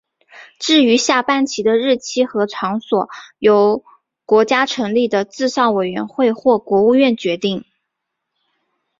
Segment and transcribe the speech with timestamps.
[0.57, 3.83] 至于下半旗的日期和场所则由
[4.25, 7.65] 国家成立的治丧委员会或国务院决定。